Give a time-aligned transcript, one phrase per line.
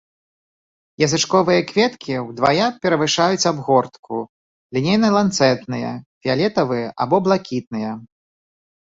[1.07, 4.17] Язычковыя кветкі ўдвая перавышаюць абгортку,
[4.79, 5.91] лінейна-ланцэтныя,
[6.25, 7.91] фіялетавыя або блакітныя.